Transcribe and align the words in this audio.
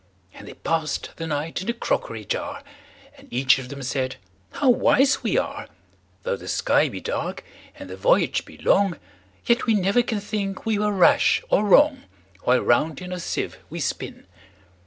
And 0.33 0.47
they 0.47 0.55
pass'd 0.55 1.11
the 1.17 1.27
night 1.27 1.61
in 1.61 1.69
a 1.69 1.73
crockery 1.73 2.25
jar; 2.25 2.63
And 3.19 3.27
each 3.31 3.59
of 3.59 3.69
them 3.69 3.83
said, 3.83 4.15
"How 4.53 4.67
wise 4.67 5.21
we 5.21 5.37
are! 5.37 5.67
Though 6.23 6.35
the 6.35 6.47
sky 6.47 6.89
be 6.89 6.99
dark, 6.99 7.43
and 7.75 7.87
the 7.87 7.95
voyage 7.95 8.43
be 8.43 8.57
long, 8.57 8.97
Yet 9.45 9.67
we 9.67 9.75
never 9.75 10.01
can 10.01 10.19
think 10.19 10.65
we 10.65 10.79
were 10.79 10.91
rash 10.91 11.43
or 11.49 11.65
wrong, 11.65 12.05
While 12.41 12.61
round 12.61 12.99
in 12.99 13.13
our 13.13 13.19
sieve 13.19 13.59
we 13.69 13.79
spin." 13.79 14.25